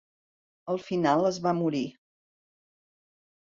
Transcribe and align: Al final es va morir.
Al 0.73 0.79
final 0.85 1.25
es 1.29 1.37
va 1.43 1.53
morir. 1.59 1.83